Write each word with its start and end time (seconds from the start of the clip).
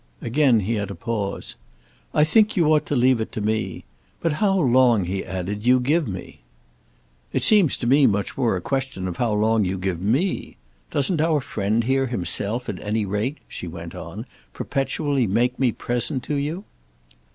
Again 0.19 0.61
he 0.61 0.73
had 0.73 0.89
a 0.89 0.95
pause. 0.95 1.55
"I 2.11 2.23
think 2.23 2.57
you 2.57 2.73
ought 2.73 2.87
to 2.87 2.95
leave 2.95 3.21
it 3.21 3.31
to 3.33 3.39
me. 3.39 3.85
But 4.19 4.31
how 4.41 4.57
long," 4.59 5.03
he 5.05 5.23
added, 5.23 5.61
"do 5.61 5.69
you 5.69 5.79
give 5.79 6.07
me?" 6.07 6.39
"It 7.31 7.43
seems 7.43 7.77
to 7.77 7.85
me 7.85 8.07
much 8.07 8.35
more 8.35 8.55
a 8.57 8.61
question 8.61 9.07
of 9.07 9.17
how 9.17 9.31
long 9.31 9.63
you 9.63 9.77
give 9.77 10.01
me. 10.01 10.57
Doesn't 10.89 11.21
our 11.21 11.39
friend 11.39 11.83
here 11.83 12.07
himself, 12.07 12.67
at 12.67 12.81
any 12.81 13.05
rate," 13.05 13.37
she 13.47 13.67
went 13.67 13.93
on, 13.93 14.25
"perpetually 14.53 15.27
make 15.27 15.59
me 15.59 15.71
present 15.71 16.23
to 16.23 16.35
you?" 16.35 16.63